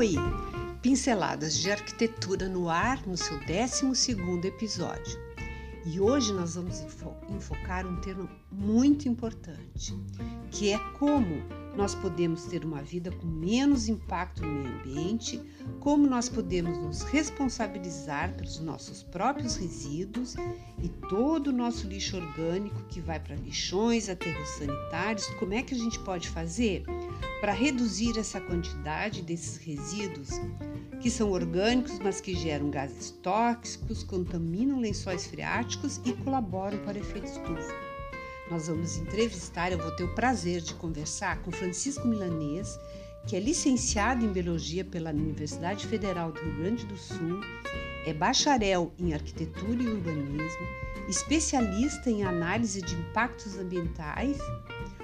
[0.00, 0.14] Oi!
[0.80, 4.14] Pinceladas de arquitetura no ar no seu 12
[4.46, 5.29] episódio.
[5.86, 6.84] E hoje nós vamos
[7.30, 9.94] enfocar um tema muito importante,
[10.50, 11.42] que é como
[11.74, 15.40] nós podemos ter uma vida com menos impacto no meio ambiente,
[15.78, 20.34] como nós podemos nos responsabilizar pelos nossos próprios resíduos
[20.82, 25.74] e todo o nosso lixo orgânico que vai para lixões, aterros sanitários, como é que
[25.74, 26.84] a gente pode fazer
[27.40, 30.28] para reduzir essa quantidade desses resíduos
[31.00, 37.26] que são orgânicos, mas que geram gases tóxicos, contaminam lençóis freáticos e colaboram para efeito
[37.26, 37.74] estufa.
[38.50, 42.78] Nós vamos entrevistar, eu vou ter o prazer de conversar com Francisco Milanês,
[43.26, 47.40] que é licenciado em Biologia pela Universidade Federal do Rio Grande do Sul,
[48.04, 50.66] é bacharel em Arquitetura e Urbanismo,
[51.08, 54.38] especialista em análise de impactos ambientais,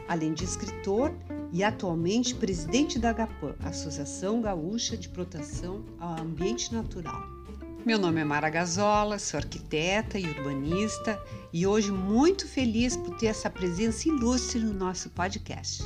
[0.09, 1.15] além de escritor
[1.57, 7.27] e atualmente presidente da AGAPAN, Associação Gaúcha de Proteção ao Ambiente Natural.
[7.83, 11.19] Meu nome é Mara Gazola, sou arquiteta e urbanista
[11.51, 15.83] e hoje muito feliz por ter essa presença ilustre no nosso podcast.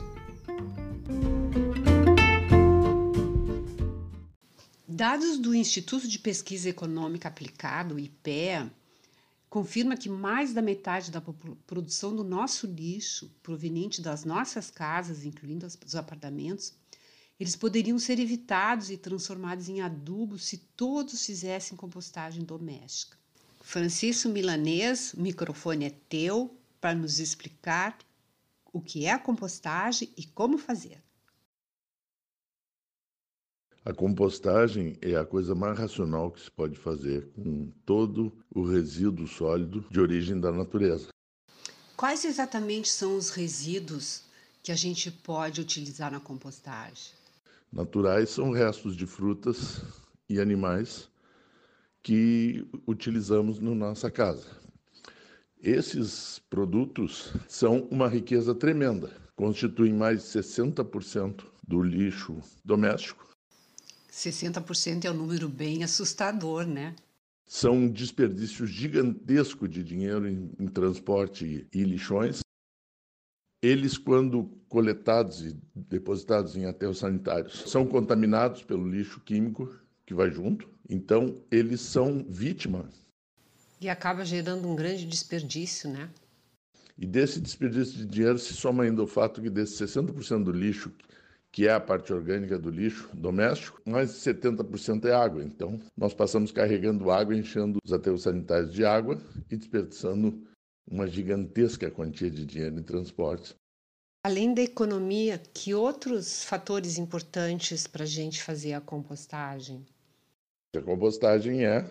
[4.89, 8.73] Dados do Instituto de Pesquisa Econômica Aplicada, o IPEA,
[9.51, 11.21] confirma que mais da metade da
[11.67, 16.73] produção do nosso lixo, proveniente das nossas casas, incluindo os apartamentos,
[17.39, 23.19] eles poderiam ser evitados e transformados em adubo se todos fizessem compostagem doméstica.
[23.61, 27.99] Francisco Milanês, o microfone é teu para nos explicar
[28.73, 31.03] o que é a compostagem e como fazer.
[33.83, 39.27] A compostagem é a coisa mais racional que se pode fazer com todo o resíduo
[39.27, 41.09] sólido de origem da natureza.
[41.97, 44.25] Quais exatamente são os resíduos
[44.63, 47.15] que a gente pode utilizar na compostagem?
[47.73, 49.81] Naturais são restos de frutas
[50.29, 51.09] e animais
[52.03, 54.47] que utilizamos na nossa casa.
[55.59, 63.30] Esses produtos são uma riqueza tremenda, constituem mais de 60% do lixo doméstico
[64.11, 66.95] 60% é um número bem assustador, né?
[67.47, 72.41] São um desperdício gigantesco de dinheiro em, em transporte e lixões.
[73.63, 79.69] Eles, quando coletados e depositados em aterros sanitários, são contaminados pelo lixo químico
[80.07, 80.69] que vai junto.
[80.89, 82.89] Então, eles são vítima.
[83.81, 86.11] E acaba gerando um grande desperdício, né?
[86.97, 90.93] E desse desperdício de dinheiro se soma ainda o fato que desse 60% do lixo
[91.53, 95.43] que é a parte orgânica do lixo doméstico, mais de 70% é água.
[95.43, 100.47] Então, nós passamos carregando água, enchendo os aterros sanitários de água e desperdiçando
[100.89, 103.55] uma gigantesca quantia de dinheiro em transportes.
[104.25, 109.85] Além da economia, que outros fatores importantes para a gente fazer a compostagem?
[110.77, 111.85] A compostagem é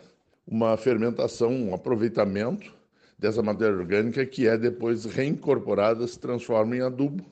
[0.47, 2.73] uma fermentação, um aproveitamento
[3.17, 7.25] dessa matéria orgânica que é depois reincorporada, se transforma em adubo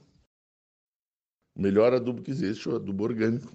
[1.58, 3.52] o melhor adubo que existe, o adubo orgânico,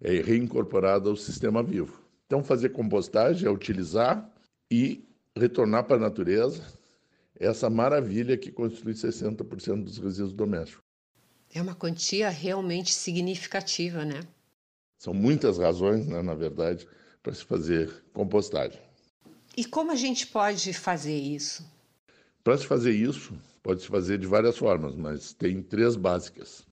[0.00, 2.02] é reincorporado ao sistema vivo.
[2.26, 4.28] Então, fazer compostagem é utilizar
[4.70, 5.06] e
[5.36, 6.64] retornar para a natureza
[7.38, 10.82] essa maravilha que constitui 60% dos resíduos domésticos.
[11.52, 14.20] É uma quantia realmente significativa, né?
[14.98, 16.88] São muitas razões, né, na verdade,
[17.22, 18.80] para se fazer compostagem.
[19.56, 21.64] E como a gente pode fazer isso?
[22.42, 23.32] Para se fazer isso,
[23.62, 26.66] pode se fazer de várias formas, mas tem três básicas.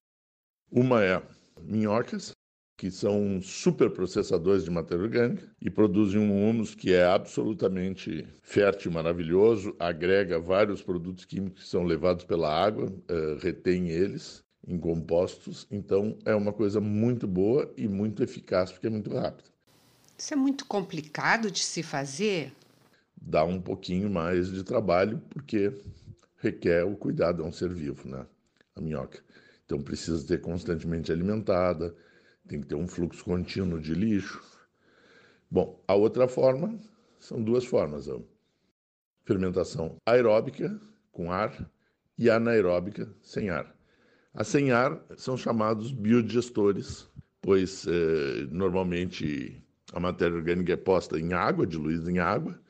[0.75, 1.23] Uma é
[1.61, 2.33] minhocas,
[2.79, 9.77] que são superprocessadores de matéria orgânica e produzem um humus que é absolutamente fértil maravilhoso,
[9.79, 16.17] agrega vários produtos químicos que são levados pela água, uh, retém eles em compostos, então
[16.25, 19.51] é uma coisa muito boa e muito eficaz porque é muito rápido.
[20.17, 22.51] Isso é muito complicado de se fazer?
[23.21, 25.71] Dá um pouquinho mais de trabalho porque
[26.39, 28.25] requer o cuidado, é um ser vivo, né?
[28.75, 29.23] A minhoca.
[29.73, 31.97] Então precisa ser constantemente alimentada,
[32.47, 34.39] tem que ter um fluxo contínuo de lixo.
[35.51, 36.79] Bom, a outra forma
[37.19, 38.19] são duas formas: a
[39.25, 40.79] fermentação aeróbica
[41.11, 41.71] com ar
[42.19, 43.75] e anaeróbica sem ar.
[44.35, 47.09] A sem ar são chamados biodigestores,
[47.41, 49.65] pois eh, normalmente
[49.95, 52.61] a matéria orgânica é posta em água, diluída em água,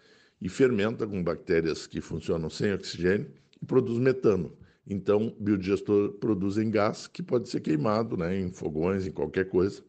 [0.40, 3.28] e fermenta com bactérias que funcionam sem oxigênio
[3.60, 4.56] e produz metano.
[4.87, 9.82] Então, biodigestor produzem gás que pode ser queimado né, em fogões, em qualquer coisa.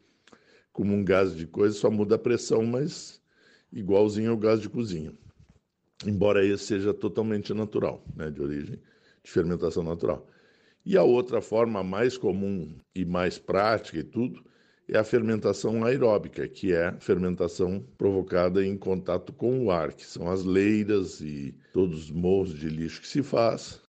[0.72, 3.22] Como um gás de coisa, só muda a pressão, mas
[3.72, 5.13] igualzinho ao gás de cozinha.
[6.06, 8.80] Embora esse seja totalmente natural, né, de origem
[9.24, 10.28] de fermentação natural.
[10.86, 14.44] E a outra forma mais comum e mais prática e tudo
[14.88, 20.06] é a fermentação aeróbica, que é a fermentação provocada em contato com o ar, que
[20.06, 23.81] são as leiras e todos os morros de lixo que se faz,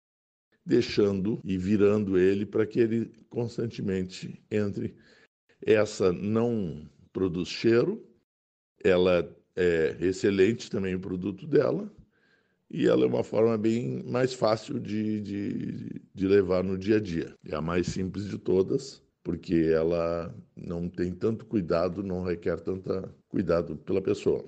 [0.65, 4.95] deixando e virando ele para que ele constantemente entre.
[5.61, 8.05] Essa não produz cheiro,
[8.83, 11.91] ela é excelente também o produto dela,
[12.71, 17.01] e ela é uma forma bem mais fácil de, de, de levar no dia a
[17.01, 17.35] dia.
[17.47, 22.91] É a mais simples de todas, porque ela não tem tanto cuidado, não requer tanto
[23.29, 24.45] cuidado pela pessoa.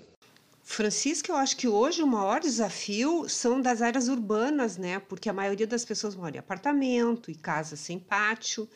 [0.69, 4.99] Francisco, eu acho que hoje o maior desafio são das áreas urbanas, né?
[4.99, 8.69] Porque a maioria das pessoas mora em apartamento e casa sem pátio,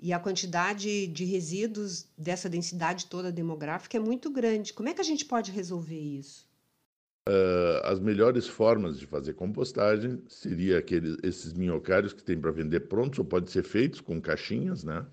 [0.00, 4.72] e a quantidade de resíduos dessa densidade toda demográfica é muito grande.
[4.72, 6.44] Como é que a gente pode resolver isso?
[7.28, 12.88] Uh, as melhores formas de fazer compostagem seria aqueles, esses minhocários que tem para vender
[12.88, 15.06] prontos ou pode ser feitos com caixinhas, né?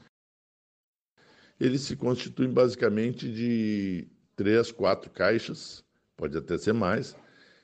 [1.60, 5.85] Eles se constituem basicamente de três, quatro caixas,
[6.16, 7.16] pode até ser mais,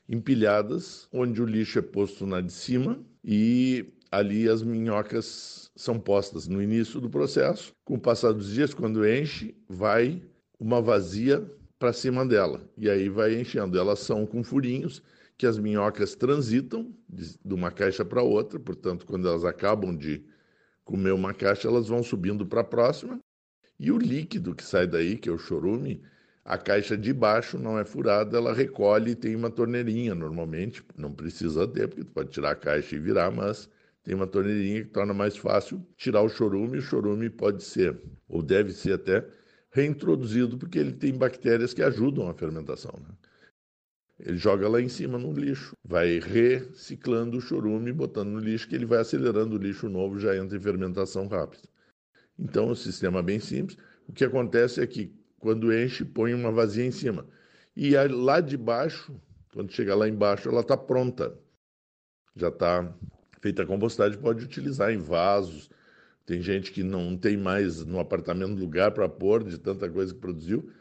[0.07, 6.47] empilhadas, onde o lixo é posto na de cima e ali as minhocas são postas
[6.47, 7.71] no início do processo.
[7.85, 10.21] Com o passar dos dias, quando enche, vai
[10.59, 11.49] uma vazia
[11.79, 13.79] para cima dela e aí vai enchendo.
[13.79, 15.01] Elas são com furinhos
[15.37, 20.23] que as minhocas transitam de, uma caixa para outra, portanto, quando elas acabam de
[20.83, 23.19] comer uma caixa, elas vão subindo para a próxima
[23.79, 26.03] e o líquido que sai daí, que é o chorume,
[26.43, 31.13] a caixa de baixo não é furada, ela recolhe e tem uma torneirinha normalmente, não
[31.13, 33.69] precisa ter, porque tu pode tirar a caixa e virar, mas
[34.03, 36.79] tem uma torneirinha que torna mais fácil tirar o chorume.
[36.79, 37.95] O chorume pode ser,
[38.27, 39.25] ou deve ser até,
[39.71, 42.93] reintroduzido, porque ele tem bactérias que ajudam a fermentação.
[42.99, 43.15] Né?
[44.19, 48.75] Ele joga lá em cima no lixo, vai reciclando o chorume, botando no lixo, que
[48.75, 51.63] ele vai acelerando o lixo novo, já entra em fermentação rápida.
[52.37, 53.77] Então, o sistema é bem simples.
[54.07, 57.27] O que acontece é que, quando enche, põe uma vazia em cima.
[57.75, 59.19] E lá de baixo,
[59.53, 61.37] quando chegar lá embaixo, ela está pronta.
[62.35, 62.93] Já está
[63.41, 65.69] feita a compostagem, pode utilizar em vasos.
[66.25, 70.19] Tem gente que não tem mais no apartamento lugar para pôr de tanta coisa que
[70.19, 70.71] produziu.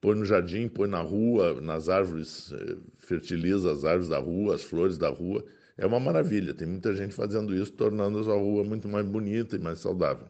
[0.00, 4.62] Põe no jardim, põe na rua, nas árvores, eh, fertiliza as árvores da rua, as
[4.62, 5.44] flores da rua.
[5.78, 6.52] É uma maravilha.
[6.52, 10.28] Tem muita gente fazendo isso, tornando a sua rua muito mais bonita e mais saudável.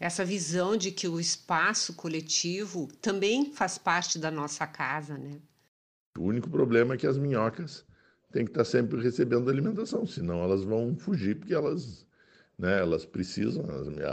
[0.00, 5.38] Essa visão de que o espaço coletivo também faz parte da nossa casa, né?
[6.18, 7.84] O único problema é que as minhocas
[8.32, 12.06] têm que estar sempre recebendo alimentação, senão elas vão fugir, porque elas,
[12.58, 13.64] né, elas precisam.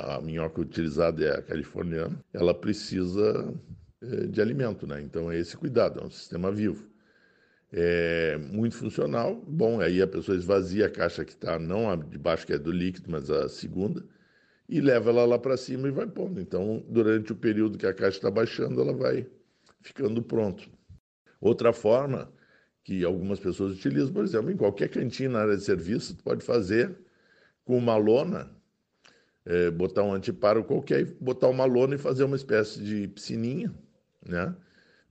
[0.08, 3.54] A minhoca utilizada é a californiana, ela precisa
[4.02, 5.02] eh, de alimento, né?
[5.02, 6.90] Então é esse cuidado, é um sistema vivo.
[7.72, 9.36] É muito funcional.
[9.48, 12.58] Bom, aí a pessoa esvazia a caixa que está, não a de baixo que é
[12.58, 14.04] do líquido, mas a segunda,
[14.72, 16.40] e leva ela lá para cima e vai pondo.
[16.40, 19.28] Então, durante o período que a caixa está baixando, ela vai
[19.82, 20.70] ficando pronto.
[21.42, 22.32] Outra forma
[22.82, 26.42] que algumas pessoas utilizam, por exemplo, em qualquer cantina na área de serviço, tu pode
[26.44, 26.98] fazer
[27.66, 28.50] com uma lona,
[29.46, 33.76] é, botar um antiparo qualquer, botar uma lona e fazer uma espécie de piscininha,
[34.26, 34.56] né?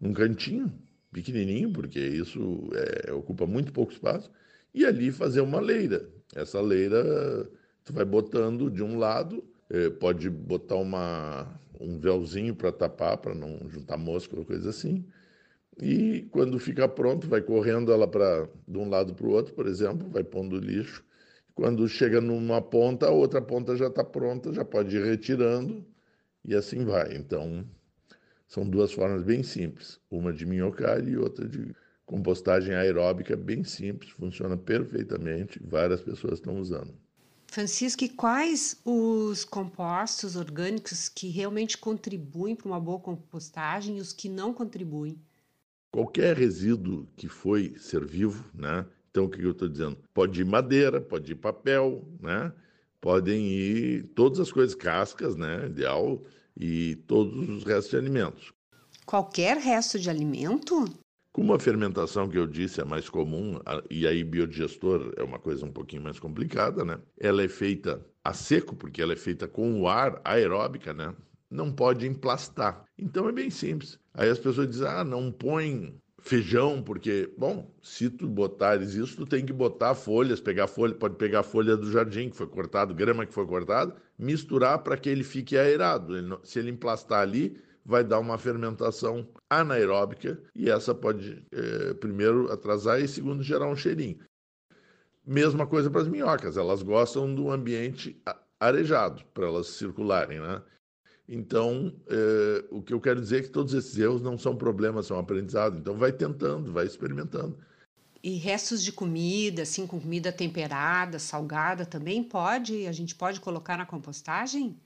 [0.01, 0.73] Num cantinho
[1.13, 2.71] pequenininho, porque isso
[3.07, 4.31] é, ocupa muito pouco espaço,
[4.73, 6.09] e ali fazer uma leira.
[6.35, 7.51] Essa leira
[7.85, 9.45] tu vai botando de um lado,
[9.99, 15.05] pode botar uma, um véuzinho para tapar, para não juntar mosca ou coisa assim.
[15.81, 19.67] E quando fica pronto, vai correndo ela para de um lado para o outro, por
[19.67, 21.05] exemplo, vai pondo lixo.
[21.55, 25.85] Quando chega numa ponta, a outra ponta já está pronta, já pode ir retirando
[26.45, 27.15] e assim vai.
[27.17, 27.67] Então,
[28.47, 31.75] são duas formas bem simples, uma de minhocário e outra de
[32.05, 36.95] compostagem aeróbica, bem simples, funciona perfeitamente, várias pessoas estão usando.
[37.51, 44.13] Francisco, e quais os compostos orgânicos que realmente contribuem para uma boa compostagem e os
[44.13, 45.21] que não contribuem?
[45.93, 48.87] Qualquer resíduo que foi ser vivo, né?
[49.11, 49.99] Então, o que eu estou dizendo?
[50.15, 52.53] Pode ir madeira, pode ir papel, né?
[53.01, 55.67] Podem ir todas as coisas, cascas, né?
[55.67, 56.23] Ideal,
[56.57, 58.53] e todos os restos de alimentos.
[59.05, 60.85] Qualquer resto de alimento?
[61.33, 65.65] Como a fermentação que eu disse é mais comum, e aí biodigestor é uma coisa
[65.65, 67.01] um pouquinho mais complicada, né?
[67.19, 71.15] Ela é feita a seco, porque ela é feita com o ar, aeróbica, né?
[71.49, 72.85] Não pode emplastar.
[72.99, 73.99] Então é bem simples.
[74.13, 79.27] Aí as pessoas dizem, ah, não põe feijão, porque, bom, se tu botares isso, tu
[79.27, 83.25] tem que botar folhas, pegar folha, pode pegar folha do jardim que foi cortado, grama
[83.25, 86.17] que foi cortada, misturar para que ele fique aerado.
[86.17, 92.51] Ele se ele emplastar ali, vai dar uma fermentação anaeróbica e essa pode, é, primeiro,
[92.53, 94.19] atrasar e, segundo, gerar um cheirinho.
[95.27, 98.21] Mesma coisa para as minhocas, elas gostam do ambiente
[98.59, 100.63] arejado para elas circularem, né?
[101.33, 105.07] Então, é, o que eu quero dizer é que todos esses erros não são problemas,
[105.07, 105.79] são aprendizado.
[105.79, 107.57] Então, vai tentando, vai experimentando.
[108.23, 112.87] E restos de comida, assim, com comida temperada, salgada, também pode?
[112.87, 114.77] A gente pode colocar na compostagem?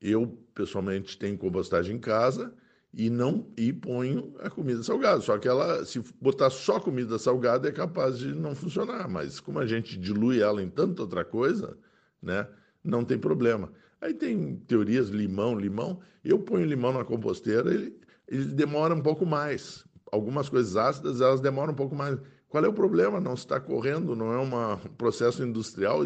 [0.00, 2.54] Eu, pessoalmente, tenho compostagem em casa
[2.92, 5.20] e não e ponho a comida salgada.
[5.20, 9.08] Só que ela, se botar só comida salgada, é capaz de não funcionar.
[9.08, 11.76] Mas como a gente dilui ela em tanta outra coisa,
[12.22, 12.48] né,
[12.82, 13.72] não tem problema.
[14.00, 16.00] Aí tem teorias limão, limão.
[16.24, 19.84] Eu ponho limão na composteira, ele, ele demora um pouco mais.
[20.10, 22.18] Algumas coisas ácidas elas demoram um pouco mais.
[22.48, 23.20] Qual é o problema?
[23.20, 26.04] Não está correndo, não é um processo industrial.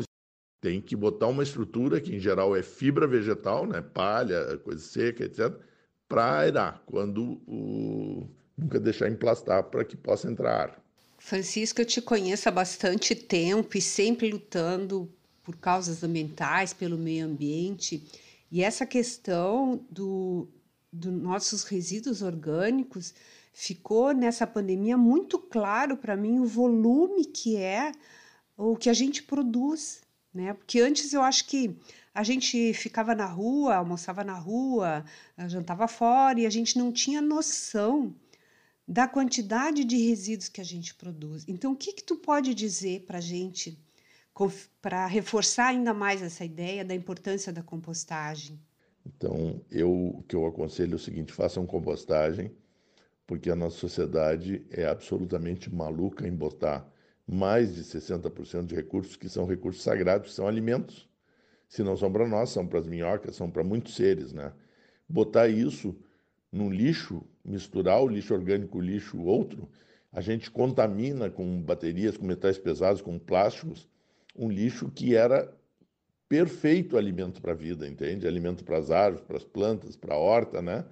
[0.64, 5.25] Tem que botar uma estrutura que em geral é fibra vegetal, né, palha, coisa seca,
[5.25, 5.54] etc
[6.09, 8.28] para aerar, quando o...
[8.56, 10.85] nunca deixar emplastar para que possa entrar ar.
[11.18, 15.11] Francisco, eu te conheço há bastante tempo e sempre lutando
[15.42, 18.06] por causas ambientais, pelo meio ambiente.
[18.50, 20.47] E essa questão do,
[20.92, 23.14] dos nossos resíduos orgânicos
[23.52, 27.92] ficou nessa pandemia muito claro para mim o volume que é
[28.56, 30.00] o que a gente produz,
[30.35, 30.53] né?
[30.53, 31.76] Porque antes eu acho que
[32.12, 35.05] a gente ficava na rua, almoçava na rua,
[35.37, 38.14] eh, jantava fora e a gente não tinha noção
[38.87, 41.45] da quantidade de resíduos que a gente produz.
[41.49, 43.79] Então, o que que tu pode dizer para a gente
[44.83, 48.61] para reforçar ainda mais essa ideia da importância da compostagem?
[49.07, 52.53] Então, eu o que eu aconselho é o seguinte: façam compostagem,
[53.26, 56.87] porque a nossa sociedade é absolutamente maluca em botar
[57.26, 61.09] mais de 60% de recursos que são recursos sagrados, que são alimentos
[61.75, 64.52] se não são para nós, são para as minhocas, são para muitos seres, né?
[65.09, 65.97] Botar isso
[66.52, 69.69] no lixo, misturar o lixo orgânico o lixo outro,
[70.12, 73.88] a gente contamina com baterias, com metais pesados, com plásticos,
[74.37, 75.52] um lixo que era
[76.28, 78.26] perfeito alimento para a vida, entende?
[78.26, 80.85] Alimento para as árvores, para as plantas, para a horta, né?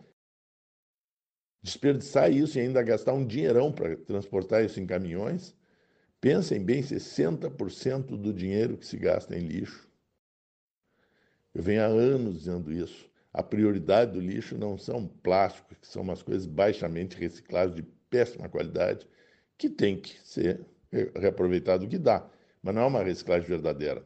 [1.62, 5.54] Desperdiçar isso e ainda gastar um dinheirão para transportar isso em caminhões,
[6.22, 9.92] pensem bem, 60% do dinheiro que se gasta em lixo
[11.54, 13.10] eu venho há anos dizendo isso.
[13.32, 18.48] A prioridade do lixo não são plásticos, que são umas coisas baixamente recicláveis de péssima
[18.48, 19.06] qualidade,
[19.56, 20.60] que tem que ser
[21.14, 22.26] reaproveitado o que dá,
[22.62, 24.02] mas não é uma reciclagem verdadeira.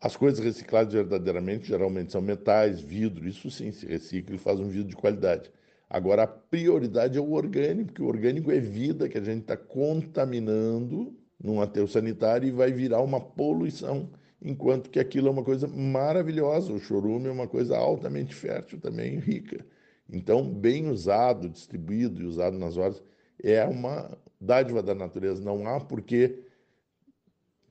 [0.00, 4.68] As coisas recicladas verdadeiramente geralmente são metais, vidro, isso sim se recicla e faz um
[4.68, 5.50] vidro de qualidade.
[5.88, 9.56] Agora, a prioridade é o orgânico, porque o orgânico é vida que a gente está
[9.56, 14.10] contaminando num aterro sanitário e vai virar uma poluição
[14.42, 16.72] enquanto que aquilo é uma coisa maravilhosa.
[16.72, 19.64] O chorume é uma coisa altamente fértil também, rica.
[20.10, 23.02] Então, bem usado, distribuído e usado nas horas,
[23.42, 25.42] é uma dádiva da natureza.
[25.42, 26.42] Não há por que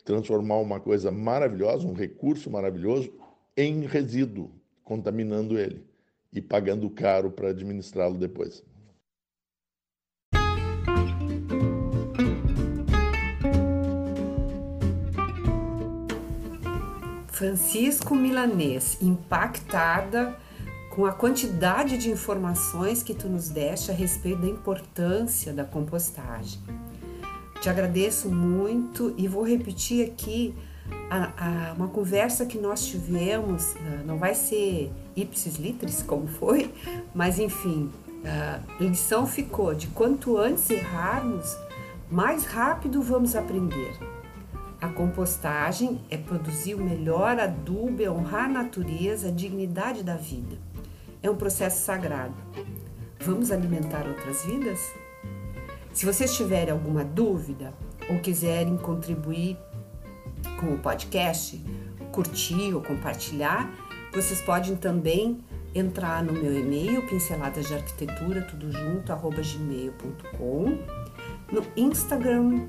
[0.05, 3.12] transformar uma coisa maravilhosa, um recurso maravilhoso,
[3.57, 4.51] em resíduo,
[4.84, 5.84] contaminando ele
[6.35, 8.61] e pagando caro para administrá-lo depois.
[17.29, 20.37] Francisco Milanês, impactada
[20.91, 26.61] com a quantidade de informações que tu nos deste a respeito da importância da compostagem.
[27.61, 30.55] Te agradeço muito e vou repetir aqui
[31.09, 36.74] a, a, uma conversa que nós tivemos, ah, não vai ser ipsis litris como foi,
[37.13, 37.91] mas enfim,
[38.25, 41.55] a lição ficou de quanto antes errarmos,
[42.09, 43.97] mais rápido vamos aprender.
[44.81, 50.57] A compostagem é produzir o melhor adubo, é honrar a natureza, a dignidade da vida.
[51.24, 52.35] É um processo sagrado.
[53.19, 54.79] Vamos alimentar outras vidas?
[55.93, 57.74] Se vocês tiverem alguma dúvida
[58.09, 59.57] ou quiserem contribuir
[60.59, 61.61] com o podcast,
[62.11, 63.69] curtir ou compartilhar,
[64.13, 70.77] vocês podem também entrar no meu e-mail, pinceladas de arquitetura, tudo junto, arroba gmail.com,
[71.51, 72.67] no Instagram,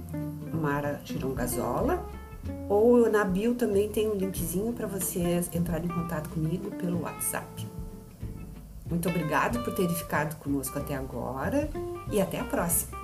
[0.52, 2.04] Mara Girongazola.
[2.68, 7.66] Ou na bio também tem um linkzinho para vocês entrarem em contato comigo pelo WhatsApp.
[8.88, 11.68] Muito obrigado por terem ficado conosco até agora
[12.10, 12.95] e até a próxima!